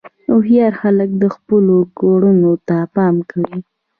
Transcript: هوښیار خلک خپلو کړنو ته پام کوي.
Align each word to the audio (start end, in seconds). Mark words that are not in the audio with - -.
هوښیار 0.29 0.73
خلک 0.81 1.09
خپلو 1.35 1.77
کړنو 1.97 2.53
ته 2.67 2.77
پام 2.95 3.15
کوي. 3.29 3.57